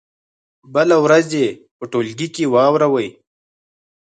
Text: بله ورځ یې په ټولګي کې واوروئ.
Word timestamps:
بله 0.73 0.95
ورځ 1.05 1.27
یې 1.41 1.49
په 1.77 1.83
ټولګي 1.91 2.27
کې 2.35 2.51
واوروئ. 2.53 3.09